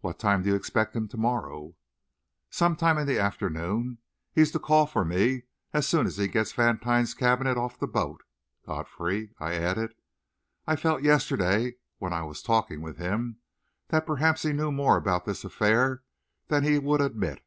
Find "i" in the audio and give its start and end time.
9.38-9.52, 10.66-10.76, 12.14-12.22